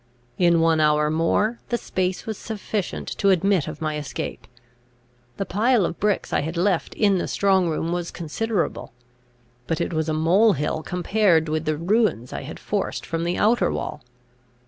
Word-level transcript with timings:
In 0.39 0.61
one 0.61 0.79
hour 0.79 1.11
more, 1.11 1.59
the 1.69 1.77
space 1.77 2.25
was 2.25 2.35
sufficient 2.35 3.07
to 3.19 3.29
admit 3.29 3.67
of 3.67 3.83
my 3.83 3.97
escape. 3.99 4.47
The 5.37 5.45
pile 5.45 5.85
of 5.85 5.99
bricks 5.99 6.33
I 6.33 6.41
had 6.41 6.57
left 6.57 6.95
in 6.95 7.19
the 7.19 7.27
strong 7.27 7.69
room 7.69 7.91
was 7.91 8.09
considerable. 8.09 8.93
But 9.67 9.79
it 9.79 9.93
was 9.93 10.09
a 10.09 10.13
mole 10.15 10.53
hill 10.53 10.81
compared 10.81 11.47
with 11.47 11.65
the 11.65 11.77
ruins 11.77 12.33
I 12.33 12.41
had 12.41 12.59
forced 12.59 13.05
from 13.05 13.23
the 13.25 13.37
outer 13.37 13.71
wall. 13.71 14.01